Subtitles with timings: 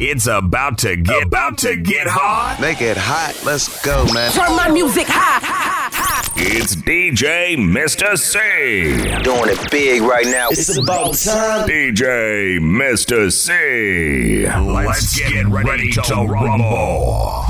[0.00, 2.58] It's about to get about to get hot.
[2.60, 3.34] Make it hot.
[3.44, 4.30] Let's go, man.
[4.30, 5.44] Turn my music high.
[5.44, 6.32] high, high.
[6.36, 8.16] It's DJ Mr.
[8.16, 8.38] C.
[9.24, 10.50] Doing it big right now.
[10.50, 11.68] It's about time.
[11.68, 13.32] DJ Mr.
[13.32, 14.46] C.
[14.46, 17.44] Let's get ready to rumble.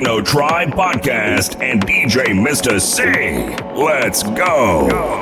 [0.00, 2.80] Techno Tribe Podcast and DJ Mr.
[2.80, 3.04] C.
[3.78, 4.32] Let's go.
[4.32, 5.19] go, go,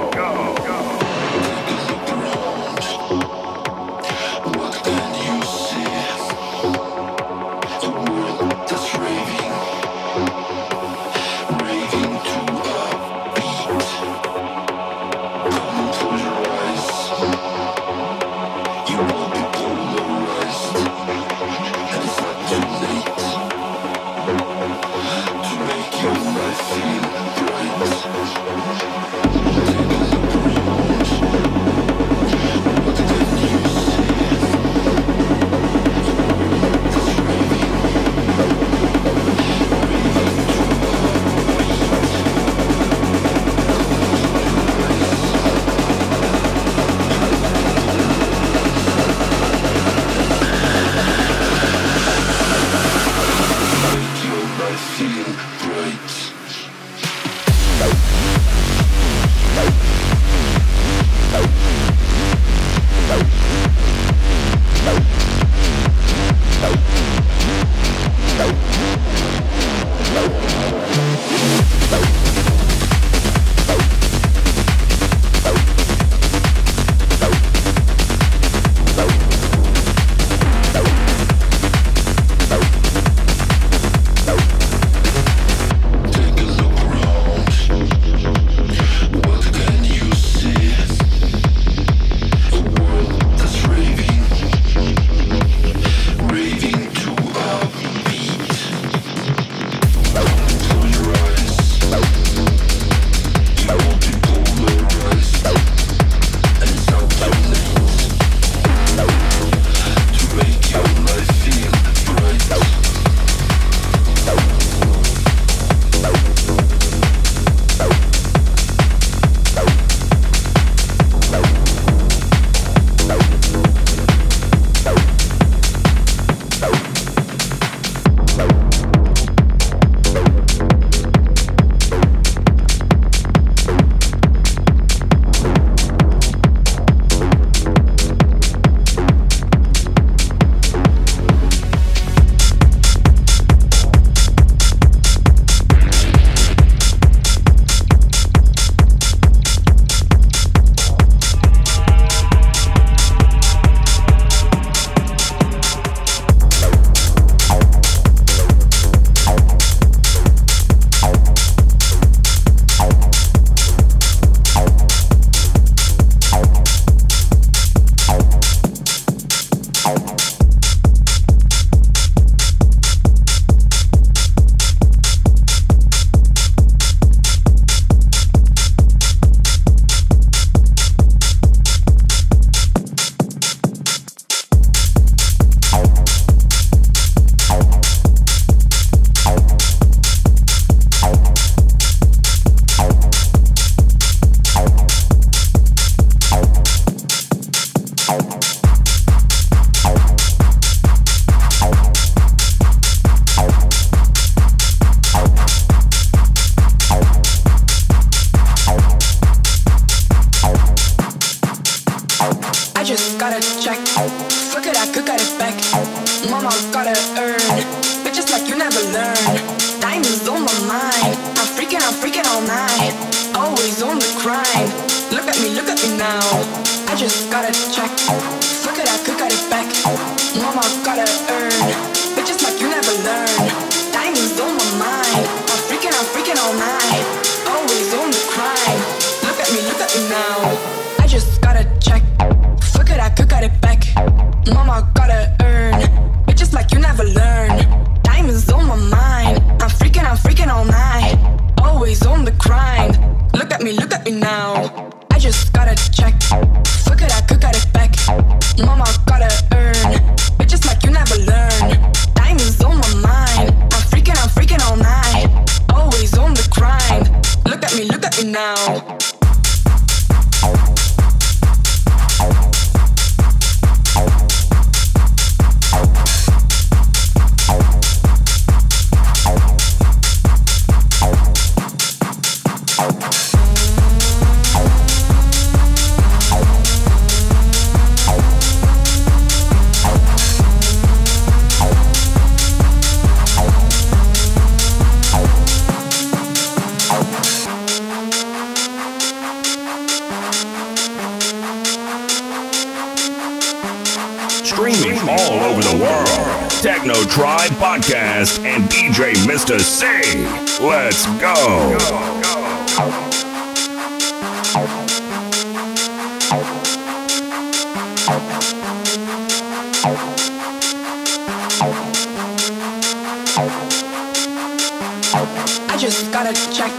[325.90, 326.70] just gotta check.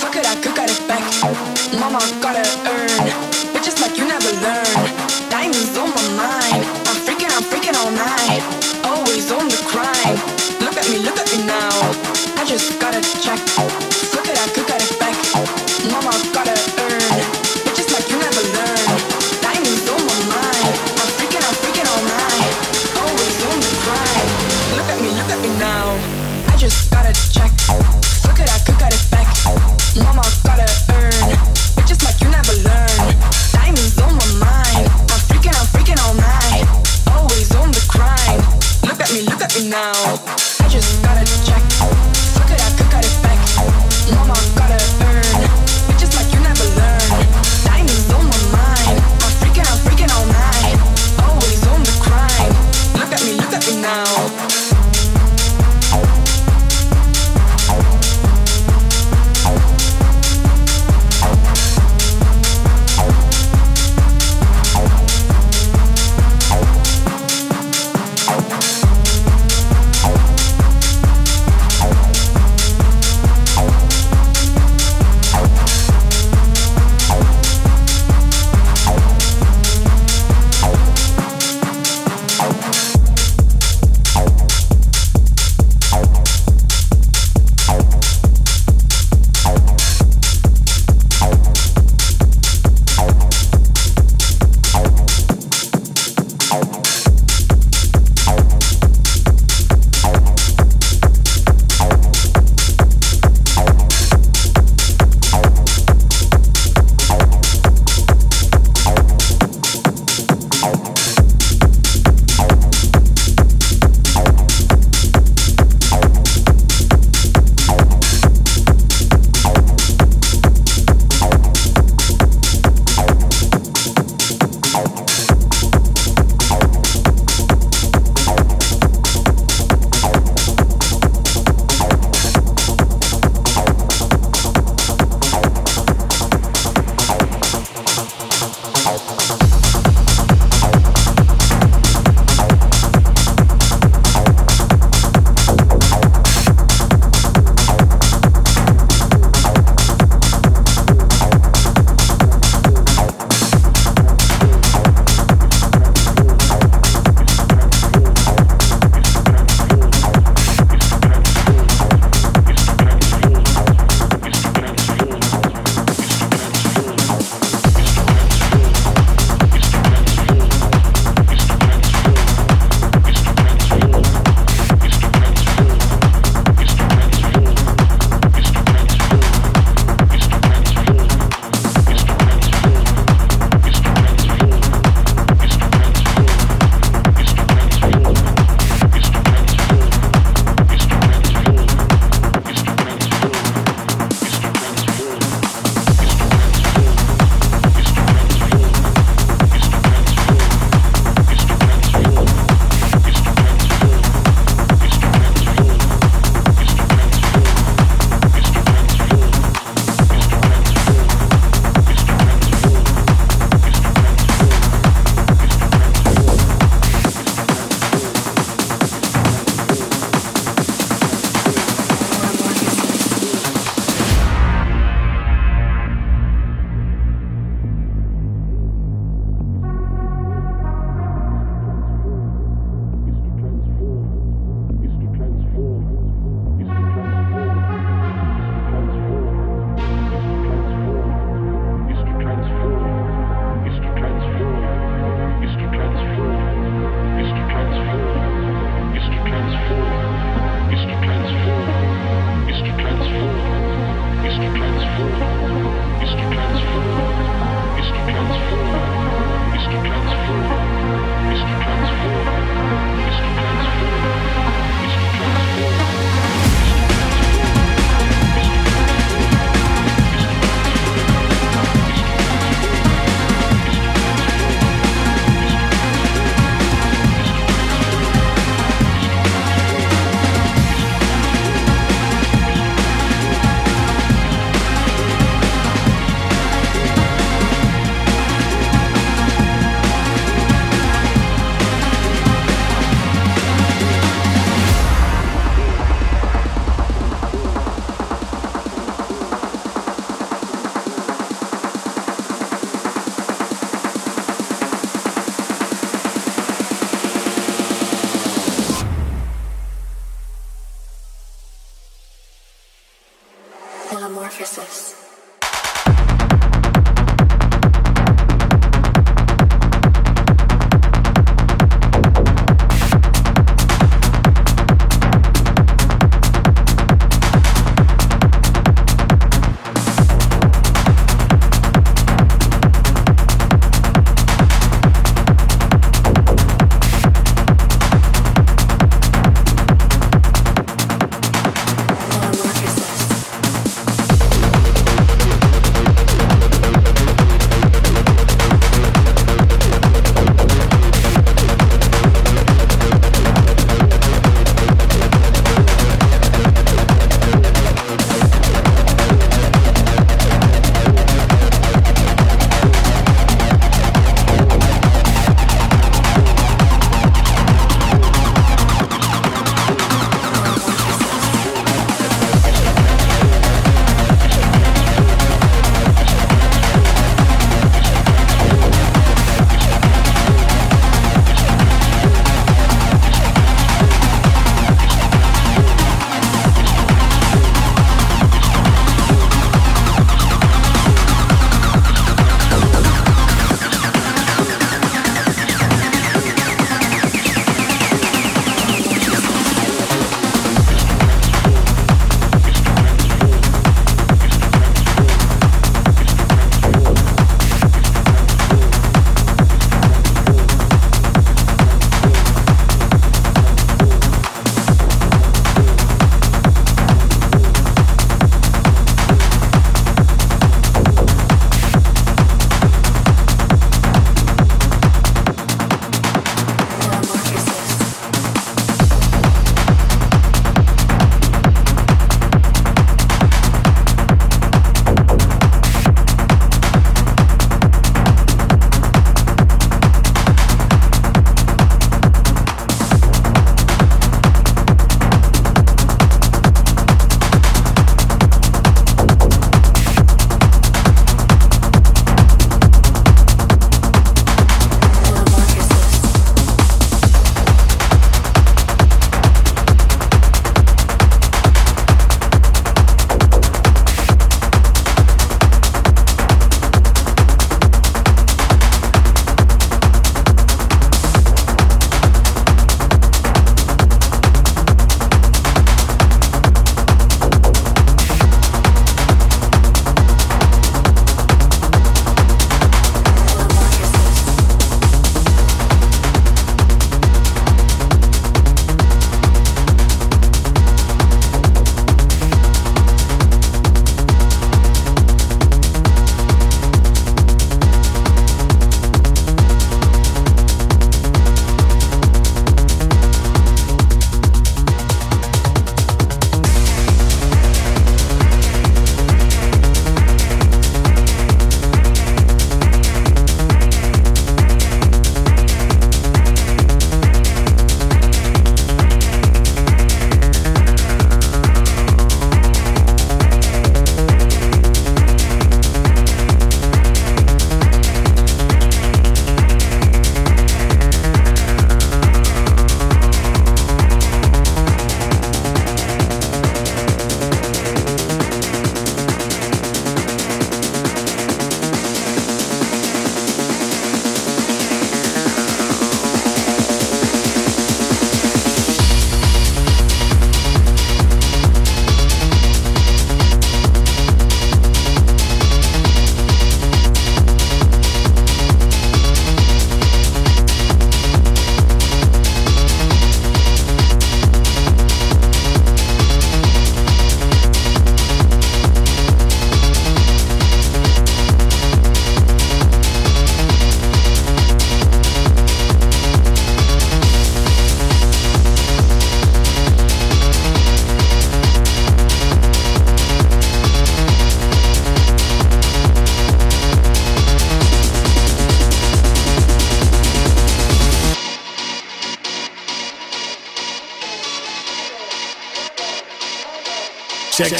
[0.00, 1.00] Fuck it, I could get it back?
[1.80, 3.08] Mama gotta earn.
[3.54, 5.03] Bitches like you never learn.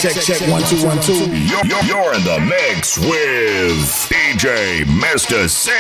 [0.04, 1.14] Check, check, one, two, one, two.
[1.14, 5.48] You're, in the mix with DJ Mr.
[5.48, 5.72] C.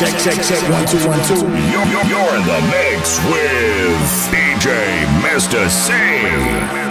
[0.00, 0.62] Check, check, check.
[0.70, 1.34] One, two, one, two.
[1.34, 5.68] You're, in the mix with DJ Mr.
[5.68, 6.89] C.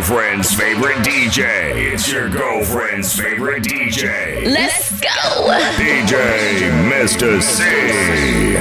[0.00, 1.92] girlfriend's favorite DJ.
[1.92, 4.46] It's your girlfriend's favorite DJ.
[4.46, 5.08] Let's go.
[5.76, 7.42] DJ Mr.
[7.42, 8.56] C.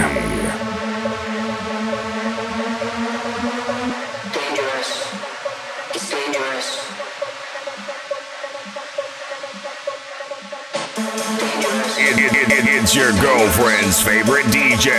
[12.61, 14.89] It's your girlfriend's favorite DJ.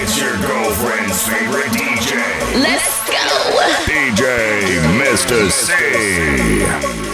[0.00, 2.62] It's your girlfriend's favorite DJ.
[2.62, 3.09] Let's go.
[3.86, 5.50] DJ Mr.
[5.50, 7.09] C.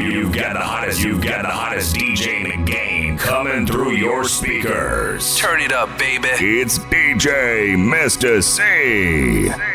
[0.00, 4.24] You've got the hottest, you've got the hottest DJ in the game coming through your
[4.24, 5.36] speakers.
[5.36, 6.28] Turn it up, baby.
[6.28, 8.42] It's DJ Mr.
[8.42, 9.69] C.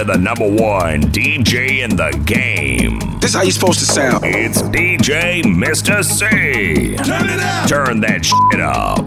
[0.00, 2.98] to the number one DJ in the game.
[3.20, 4.24] This how you supposed to sound.
[4.24, 6.02] It's DJ Mr.
[6.02, 6.96] C.
[6.96, 7.68] Turn it up.
[7.68, 9.06] Turn that shit up.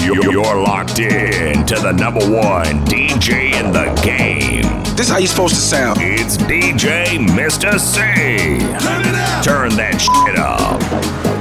[0.00, 4.62] You're locked in to the number one DJ in the game.
[4.96, 5.98] This how you supposed to sound.
[6.00, 7.78] It's DJ Mr.
[7.78, 7.98] C.
[7.98, 9.44] Turn it up.
[9.44, 11.31] Turn that shit up.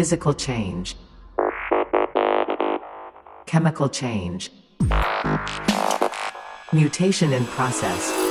[0.00, 0.96] Physical change,
[3.44, 4.50] chemical change,
[6.72, 8.29] mutation in process.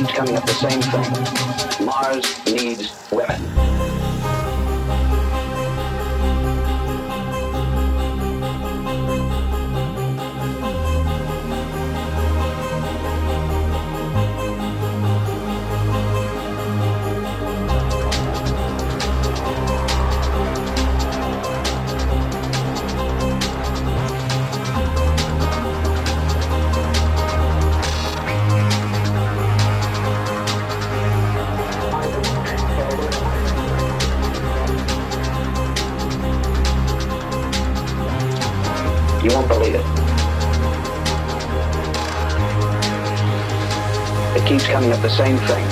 [0.00, 1.84] keeps coming up the same thing.
[1.86, 4.19] Mars needs women.
[44.70, 45.66] coming up the same thing.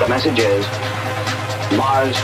[0.00, 0.66] The message is
[1.76, 2.16] Mars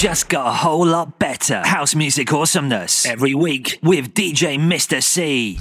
[0.00, 1.60] just got a whole lot better.
[1.62, 5.02] House music awesomeness every week with DJ Mr.
[5.02, 5.58] C.